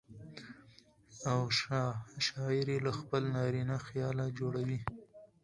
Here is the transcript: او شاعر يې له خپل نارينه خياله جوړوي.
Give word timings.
او 1.29 1.39
شاعر 2.27 2.67
يې 2.73 2.77
له 2.85 2.91
خپل 2.99 3.23
نارينه 3.35 3.75
خياله 3.87 4.25
جوړوي. 4.39 4.79